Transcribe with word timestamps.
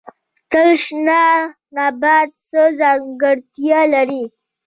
تل 0.51 0.69
شنه 0.83 1.21
نباتات 1.75 2.29
څه 2.49 2.61
ځانګړتیا 2.79 3.79
لري؟ 3.93 4.23